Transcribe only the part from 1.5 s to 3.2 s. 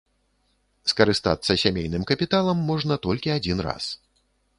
сямейным капіталам можна